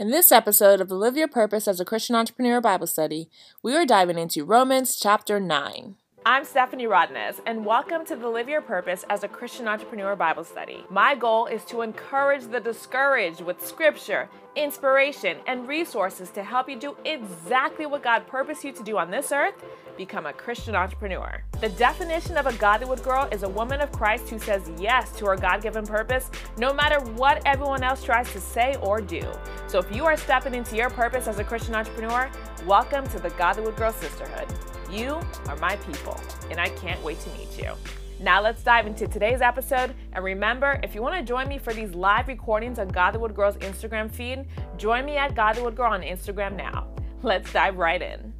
[0.00, 3.28] In this episode of the Live Your Purpose as a Christian Entrepreneur Bible Study,
[3.64, 5.96] we are diving into Romans chapter 9.
[6.30, 10.44] I'm Stephanie Rodnez, and welcome to the Live Your Purpose as a Christian Entrepreneur Bible
[10.44, 10.84] Study.
[10.90, 16.78] My goal is to encourage the discouraged with scripture, inspiration, and resources to help you
[16.78, 19.54] do exactly what God purposed you to do on this earth
[19.96, 21.42] become a Christian entrepreneur.
[21.62, 25.24] The definition of a Godlywood girl is a woman of Christ who says yes to
[25.24, 29.22] her God given purpose, no matter what everyone else tries to say or do.
[29.66, 32.30] So if you are stepping into your purpose as a Christian entrepreneur,
[32.66, 34.46] welcome to the Godlywood Girl Sisterhood.
[34.90, 36.18] You are my people,
[36.50, 37.72] and I can't wait to meet you.
[38.20, 39.94] Now let's dive into today's episode.
[40.12, 43.56] And remember, if you want to join me for these live recordings on Godlywood Girl's
[43.56, 46.88] Instagram feed, join me at Godlywood Girl on Instagram now.
[47.22, 48.37] Let's dive right in.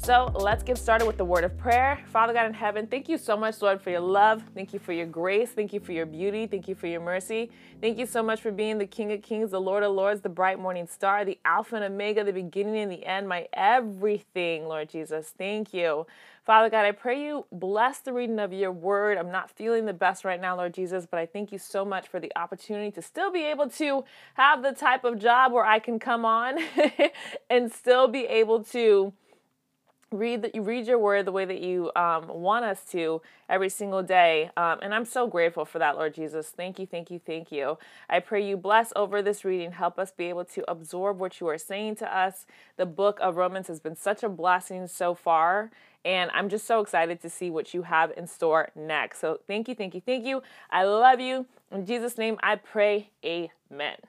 [0.00, 1.98] So let's get started with the word of prayer.
[2.06, 4.42] Father God in heaven, thank you so much, Lord, for your love.
[4.54, 5.50] Thank you for your grace.
[5.50, 6.46] Thank you for your beauty.
[6.46, 7.50] Thank you for your mercy.
[7.82, 10.30] Thank you so much for being the King of Kings, the Lord of Lords, the
[10.30, 14.88] bright morning star, the Alpha and Omega, the beginning and the end, my everything, Lord
[14.88, 15.34] Jesus.
[15.36, 16.06] Thank you.
[16.46, 19.18] Father God, I pray you bless the reading of your word.
[19.18, 22.08] I'm not feeling the best right now, Lord Jesus, but I thank you so much
[22.08, 25.80] for the opportunity to still be able to have the type of job where I
[25.80, 26.58] can come on
[27.50, 29.12] and still be able to
[30.12, 33.68] read that you read your word the way that you um, want us to every
[33.68, 36.48] single day um, and i'm so grateful for that lord jesus.
[36.50, 37.78] Thank you thank you thank you.
[38.08, 39.72] I pray you bless over this reading.
[39.72, 42.46] Help us be able to absorb what you are saying to us.
[42.76, 45.70] The book of romans has been such a blessing so far
[46.04, 49.20] and i'm just so excited to see what you have in store next.
[49.20, 50.42] So thank you thank you thank you.
[50.70, 51.46] I love you.
[51.72, 54.07] In jesus name i pray amen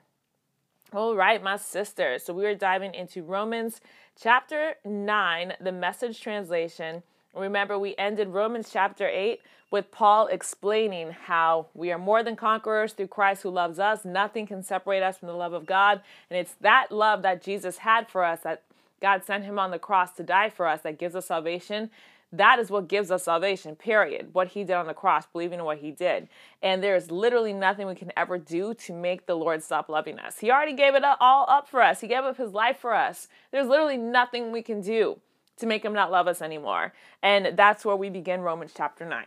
[0.92, 2.24] all right, my sisters.
[2.24, 3.80] So we are diving into Romans
[4.20, 7.02] chapter 9, the message translation.
[7.34, 12.92] Remember, we ended Romans chapter 8 with Paul explaining how we are more than conquerors
[12.92, 14.04] through Christ who loves us.
[14.04, 16.00] Nothing can separate us from the love of God.
[16.28, 18.62] And it's that love that Jesus had for us, that
[19.00, 21.90] God sent him on the cross to die for us, that gives us salvation.
[22.32, 24.32] That is what gives us salvation, period.
[24.32, 26.28] What he did on the cross, believing in what he did.
[26.62, 30.18] And there is literally nothing we can ever do to make the Lord stop loving
[30.18, 30.38] us.
[30.38, 33.28] He already gave it all up for us, He gave up His life for us.
[33.50, 35.18] There's literally nothing we can do
[35.56, 36.92] to make Him not love us anymore.
[37.22, 39.24] And that's where we begin Romans chapter 9.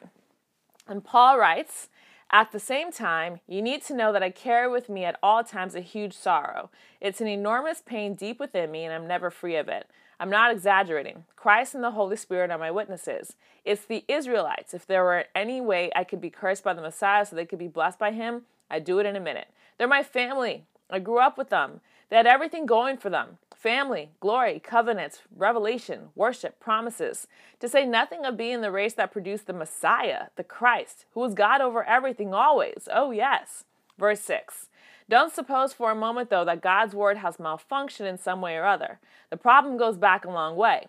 [0.88, 1.90] And Paul writes,
[2.32, 5.44] at the same time, you need to know that I carry with me at all
[5.44, 6.72] times a huge sorrow.
[7.00, 9.88] It's an enormous pain deep within me, and I'm never free of it.
[10.24, 11.26] I'm not exaggerating.
[11.36, 13.36] Christ and the Holy Spirit are my witnesses.
[13.66, 14.74] It's the Israelites.
[14.74, 17.60] If there were any way I could be cursed by the Messiah so they could
[17.60, 19.50] be blessed by him, I'd do it in a minute.
[19.78, 20.64] They're my family.
[20.90, 21.82] I grew up with them.
[22.08, 27.28] They had everything going for them family, glory, covenants, revelation, worship, promises,
[27.60, 31.34] to say nothing of being the race that produced the Messiah, the Christ, who was
[31.34, 32.88] God over everything always.
[32.94, 33.66] Oh, yes.
[34.00, 34.70] Verse 6
[35.10, 38.66] don't suppose for a moment, though, that God's word has malfunctioned in some way or
[38.66, 39.00] other.
[39.30, 40.88] The problem goes back a long way.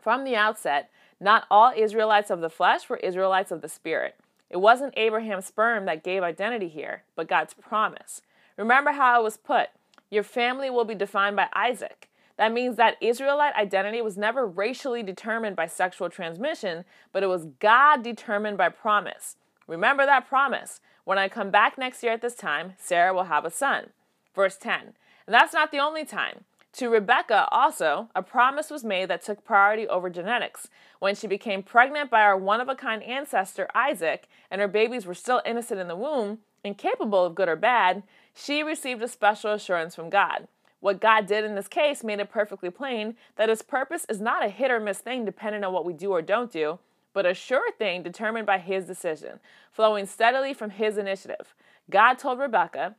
[0.00, 0.90] From the outset,
[1.20, 4.16] not all Israelites of the flesh were Israelites of the spirit.
[4.50, 8.20] It wasn't Abraham's sperm that gave identity here, but God's promise.
[8.56, 9.70] Remember how it was put
[10.10, 12.08] Your family will be defined by Isaac.
[12.36, 17.46] That means that Israelite identity was never racially determined by sexual transmission, but it was
[17.58, 19.36] God determined by promise.
[19.66, 20.80] Remember that promise.
[21.04, 23.90] When I come back next year at this time, Sarah will have a son.
[24.34, 24.94] Verse 10.
[25.26, 26.44] And that's not the only time.
[26.74, 30.68] To Rebecca, also, a promise was made that took priority over genetics.
[30.98, 35.06] When she became pregnant by our one of a kind ancestor, Isaac, and her babies
[35.06, 38.02] were still innocent in the womb, incapable of good or bad,
[38.34, 40.48] she received a special assurance from God.
[40.80, 44.44] What God did in this case made it perfectly plain that His purpose is not
[44.44, 46.80] a hit or miss thing depending on what we do or don't do
[47.14, 49.40] but a sure thing determined by his decision,
[49.72, 51.54] flowing steadily from his initiative.
[51.90, 52.96] God told Rebekah,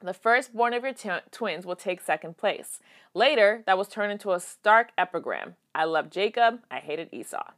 [0.00, 2.80] the firstborn of your t- twins will take second place.
[3.14, 7.50] Later, that was turned into a stark epigram I loved Jacob, I hated Esau.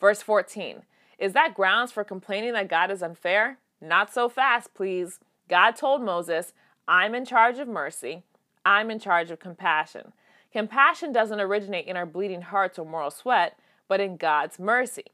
[0.00, 0.82] Verse 14
[1.18, 3.58] Is that grounds for complaining that God is unfair?
[3.80, 5.20] Not so fast, please.
[5.48, 6.52] God told Moses,
[6.88, 8.22] I'm in charge of mercy,
[8.64, 10.12] I'm in charge of compassion.
[10.52, 13.58] Compassion doesn't originate in our bleeding hearts or moral sweat,
[13.88, 15.04] but in God's mercy.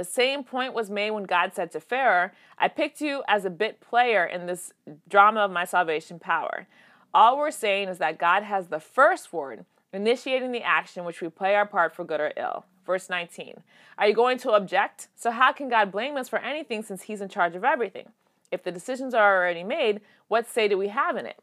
[0.00, 3.50] The same point was made when God said to Pharaoh, I picked you as a
[3.50, 4.72] bit player in this
[5.06, 6.66] drama of my salvation power.
[7.12, 11.28] All we're saying is that God has the first word, initiating the action which we
[11.28, 12.64] play our part for good or ill.
[12.86, 13.60] Verse 19.
[13.98, 15.08] Are you going to object?
[15.16, 18.08] So, how can God blame us for anything since He's in charge of everything?
[18.50, 21.36] If the decisions are already made, what say do we have in it?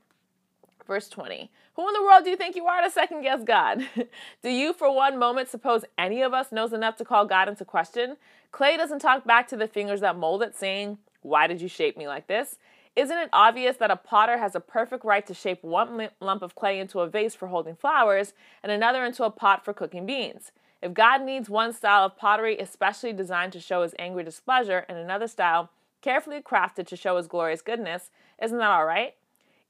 [0.88, 3.86] Verse 20 Who in the world do you think you are to second guess God?
[4.44, 7.66] do you for one moment suppose any of us knows enough to call God into
[7.66, 8.18] question?
[8.52, 11.98] Clay doesn't talk back to the fingers that mold it, saying, Why did you shape
[11.98, 12.58] me like this?
[12.96, 16.56] Isn't it obvious that a potter has a perfect right to shape one lump of
[16.56, 18.34] clay into a vase for holding flowers
[18.64, 20.52] and another into a pot for cooking beans?
[20.82, 24.98] If God needs one style of pottery especially designed to show his angry displeasure and
[24.98, 25.70] another style
[26.02, 28.10] carefully crafted to show his glorious goodness,
[28.42, 29.14] isn't that all right?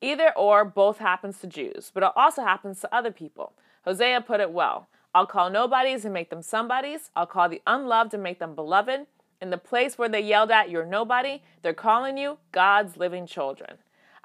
[0.01, 3.53] Either or, both happens to Jews, but it also happens to other people.
[3.83, 7.09] Hosea put it well I'll call nobodies and make them somebodies.
[7.15, 9.07] I'll call the unloved and make them beloved.
[9.41, 13.77] In the place where they yelled at, You're nobody, they're calling you God's living children.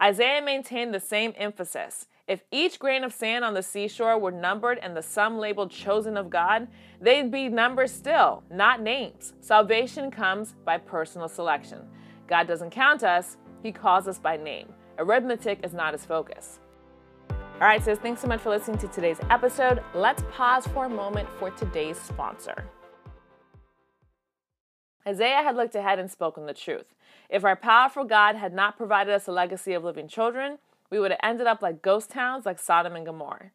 [0.03, 2.09] Isaiah maintained the same emphasis.
[2.29, 6.17] If each grain of sand on the seashore were numbered and the sum labeled chosen
[6.17, 6.69] of God,
[7.01, 9.33] they'd be numbers still, not names.
[9.41, 11.81] Salvation comes by personal selection.
[12.27, 14.69] God doesn't count us, He calls us by name.
[14.99, 16.59] Arithmetic is not His focus.
[17.31, 19.83] All right, sis, thanks so much for listening to today's episode.
[19.95, 22.65] Let's pause for a moment for today's sponsor.
[25.07, 26.87] Isaiah had looked ahead and spoken the truth.
[27.29, 30.59] If our powerful God had not provided us a legacy of living children,
[30.91, 33.51] we would have ended up like ghost towns like Sodom and Gomorrah.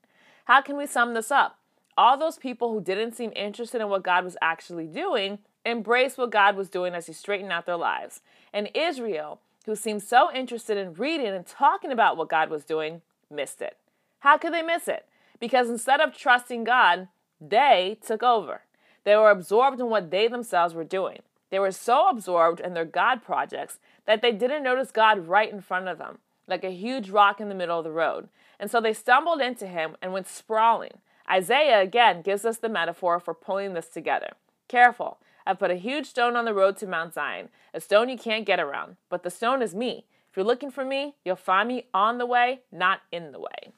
[0.46, 1.60] How can we sum this up?
[1.98, 6.32] All those people who didn't seem interested in what God was actually doing embraced what
[6.32, 8.22] God was doing as He straightened out their lives.
[8.54, 13.02] And Israel, who seemed so interested in reading and talking about what God was doing,
[13.30, 13.78] missed it.
[14.20, 15.06] How could they miss it?
[15.40, 17.10] Because instead of trusting God,
[17.40, 18.62] they took over.
[19.04, 21.20] They were absorbed in what they themselves were doing.
[21.50, 25.62] They were so absorbed in their God projects that they didn't notice God right in
[25.62, 28.30] front of them, like a huge rock in the middle of the road.
[28.60, 31.00] And so they stumbled into him and went sprawling.
[31.30, 34.32] Isaiah again gives us the metaphor for pulling this together.
[34.70, 38.18] Careful, I've put a huge stone on the road to Mount Zion, a stone you
[38.18, 40.06] can't get around, but the stone is me.
[40.30, 43.72] If you're looking for me, you'll find me on the way, not in the way.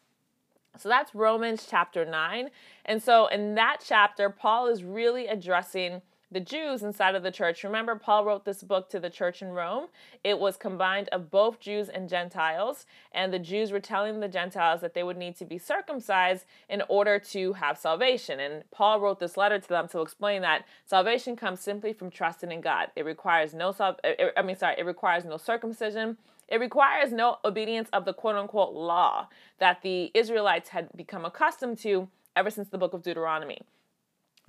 [0.78, 2.50] So that's Romans chapter 9.
[2.86, 7.64] And so in that chapter, Paul is really addressing the Jews inside of the church.
[7.64, 9.88] Remember, Paul wrote this book to the church in Rome.
[10.24, 14.82] It was combined of both Jews and Gentiles, and the Jews were telling the Gentiles
[14.82, 18.40] that they would need to be circumcised in order to have salvation.
[18.40, 22.52] And Paul wrote this letter to them to explain that salvation comes simply from trusting
[22.52, 22.90] in God.
[22.96, 26.18] It requires no eh, eh, I mean sorry, it requires no circumcision.
[26.48, 29.28] It requires no obedience of the quote unquote law
[29.60, 33.62] that the Israelites had become accustomed to ever since the book of Deuteronomy.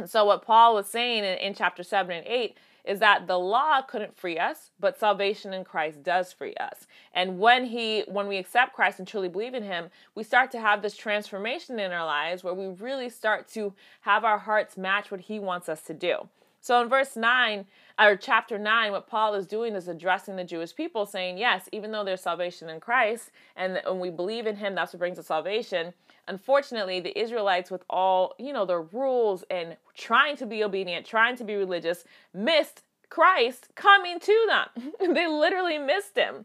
[0.01, 3.39] And so, what Paul was saying in, in chapter 7 and 8 is that the
[3.39, 6.87] law couldn't free us but salvation in christ does free us.
[7.13, 10.61] And when he when we accept christ and truly believe in him we start to
[10.61, 15.11] have this transformation in our lives where we really start to have our hearts match
[15.11, 16.29] what he wants us to do
[16.61, 17.65] so in verse 9,
[17.99, 21.91] or chapter 9, what Paul is doing is addressing the Jewish people, saying, Yes, even
[21.91, 25.27] though there's salvation in Christ, and when we believe in him, that's what brings us
[25.27, 25.95] salvation.
[26.29, 31.37] Unfortunately, the Israelites, with all, you know, their rules and trying to be obedient, trying
[31.37, 32.05] to be religious,
[32.35, 34.93] missed Christ coming to them.
[35.15, 36.45] they literally missed him.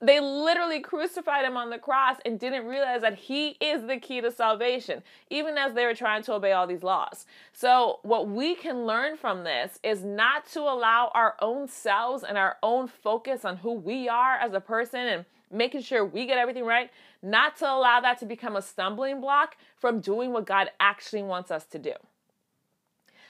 [0.00, 4.20] They literally crucified him on the cross and didn't realize that he is the key
[4.20, 7.24] to salvation, even as they were trying to obey all these laws.
[7.54, 12.36] So, what we can learn from this is not to allow our own selves and
[12.36, 16.36] our own focus on who we are as a person and making sure we get
[16.36, 16.90] everything right,
[17.22, 21.50] not to allow that to become a stumbling block from doing what God actually wants
[21.50, 21.92] us to do.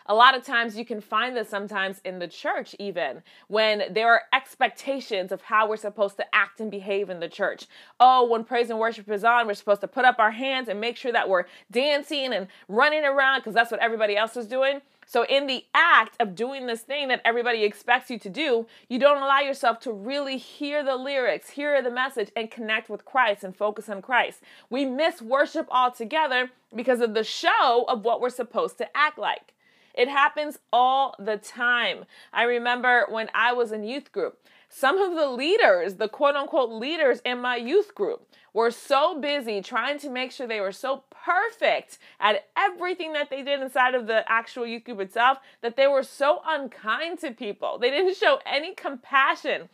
[0.08, 4.08] A lot of times you can find this sometimes in the church, even when there
[4.08, 7.66] are expectations of how we're supposed to act and behave in the church.
[7.98, 10.80] Oh, when praise and worship is on, we're supposed to put up our hands and
[10.80, 14.80] make sure that we're dancing and running around because that's what everybody else is doing.
[15.08, 18.98] So, in the act of doing this thing that everybody expects you to do, you
[18.98, 23.44] don't allow yourself to really hear the lyrics, hear the message, and connect with Christ
[23.44, 24.40] and focus on Christ.
[24.68, 29.52] We miss worship altogether because of the show of what we're supposed to act like.
[29.96, 32.04] It happens all the time.
[32.32, 34.38] I remember when I was in youth group,
[34.68, 39.62] some of the leaders, the quote unquote leaders in my youth group, were so busy
[39.62, 44.06] trying to make sure they were so perfect at everything that they did inside of
[44.06, 47.78] the actual youth group itself that they were so unkind to people.
[47.78, 49.70] They didn't show any compassion.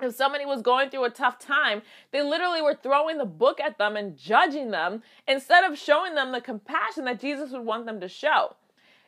[0.00, 3.78] If somebody was going through a tough time, they literally were throwing the book at
[3.78, 8.00] them and judging them instead of showing them the compassion that Jesus would want them
[8.00, 8.54] to show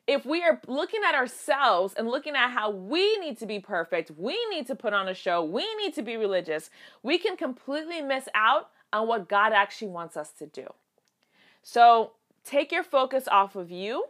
[0.07, 4.11] if we are looking at ourselves and looking at how we need to be perfect,
[4.17, 6.71] we need to put on a show, we need to be religious,
[7.03, 10.67] we can completely miss out on what God actually wants us to do.
[11.63, 12.13] So
[12.45, 14.07] take your focus off of you.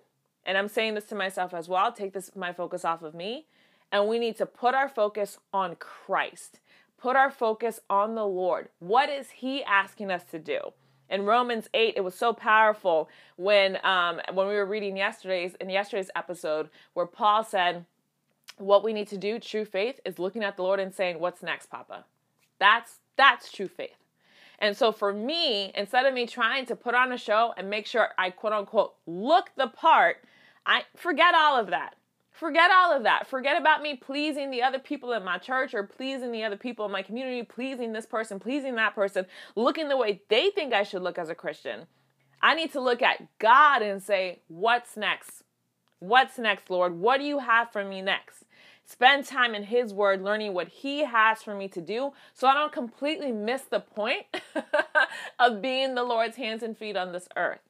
[0.46, 1.92] And I'm saying this to myself as well.
[1.92, 3.46] Take this my focus off of me.
[3.92, 6.60] And we need to put our focus on Christ.
[6.96, 8.68] Put our focus on the Lord.
[8.78, 10.60] What is He asking us to do?
[11.10, 15.68] In Romans 8, it was so powerful when um, when we were reading yesterday's in
[15.70, 17.84] yesterday's episode where Paul said,
[18.60, 21.42] what we need to do, true faith, is looking at the Lord and saying, What's
[21.42, 22.04] next, Papa?
[22.58, 23.96] That's That's true faith.
[24.58, 27.86] And so for me, instead of me trying to put on a show and make
[27.86, 30.18] sure I quote unquote look the part,
[30.66, 31.94] I forget all of that.
[32.40, 33.26] Forget all of that.
[33.26, 36.86] Forget about me pleasing the other people in my church or pleasing the other people
[36.86, 40.82] in my community, pleasing this person, pleasing that person, looking the way they think I
[40.82, 41.80] should look as a Christian.
[42.40, 45.42] I need to look at God and say, What's next?
[45.98, 46.94] What's next, Lord?
[46.94, 48.46] What do you have for me next?
[48.86, 52.54] Spend time in His Word, learning what He has for me to do so I
[52.54, 54.24] don't completely miss the point
[55.38, 57.60] of being the Lord's hands and feet on this earth.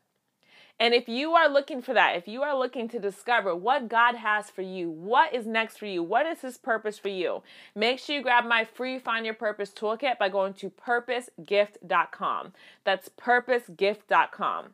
[0.80, 4.14] And if you are looking for that, if you are looking to discover what God
[4.14, 7.42] has for you, what is next for you, what is His purpose for you,
[7.74, 12.54] make sure you grab my free Find Your Purpose toolkit by going to purposegift.com.
[12.84, 14.70] That's purposegift.com.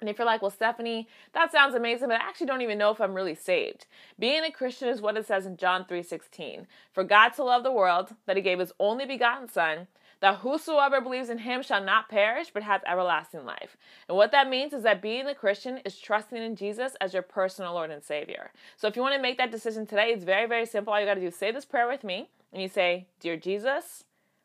[0.00, 2.90] And if you're like, well, Stephanie, that sounds amazing, but I actually don't even know
[2.90, 3.86] if I'm really saved.
[4.18, 6.66] Being a Christian is what it says in John 3:16.
[6.92, 9.86] For God to love the world, that he gave his only begotten son,
[10.22, 13.76] that whosoever believes in him shall not perish, but have everlasting life.
[14.08, 17.24] And what that means is that being a Christian is trusting in Jesus as your
[17.24, 18.52] personal Lord and Savior.
[18.76, 20.92] So if you want to make that decision today, it's very, very simple.
[20.92, 23.36] All you got to do is say this prayer with me, and you say, Dear
[23.36, 24.04] Jesus,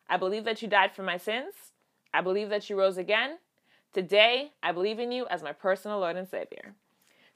[0.09, 1.53] I believe that you died for my sins.
[2.11, 3.37] I believe that you rose again.
[3.93, 6.73] Today, I believe in you as my personal Lord and Savior.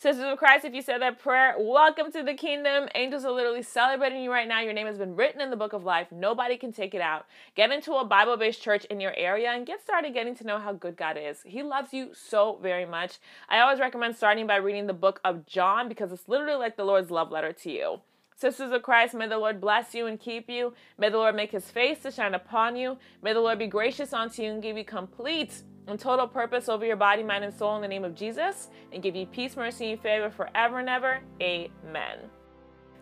[0.02, 2.90] Sisters of Christ, if you said that prayer, welcome to the kingdom.
[2.96, 4.60] Angels are literally celebrating you right now.
[4.60, 6.08] Your name has been written in the book of life.
[6.12, 7.28] Nobody can take it out.
[7.54, 10.58] Get into a Bible based church in your area and get started getting to know
[10.58, 11.44] how good God is.
[11.46, 13.20] He loves you so very much.
[13.48, 16.84] I always recommend starting by reading the book of John because it's literally like the
[16.84, 18.02] Lord's love letter to you.
[18.36, 20.74] Sisters of Christ, may the Lord bless you and keep you.
[20.98, 22.98] May the Lord make his face to shine upon you.
[23.22, 26.86] May the Lord be gracious unto you and give you complete and total purpose over
[26.86, 29.92] your body, mind, and soul in the name of Jesus, and give you peace, mercy,
[29.92, 31.22] and favor forever and ever.
[31.42, 32.20] Amen.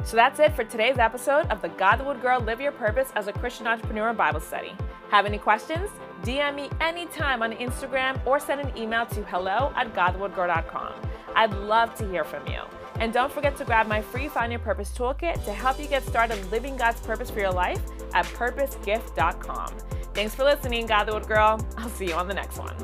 [0.06, 3.34] So that's it for today's episode of the Godlywood Girl Live Your Purpose as a
[3.34, 4.74] Christian Entrepreneur Bible Study.
[5.10, 5.90] Have any questions?
[6.24, 10.94] DM me anytime on Instagram or send an email to hello at godwoodgirl.com.
[11.36, 12.62] I'd love to hear from you.
[13.00, 16.04] And don't forget to grab my free Find Your Purpose toolkit to help you get
[16.04, 17.82] started living God's purpose for your life
[18.14, 19.74] at purposegift.com.
[20.20, 21.66] Thanks for listening, Godlywood Girl.
[21.78, 22.76] I'll see you on the next one.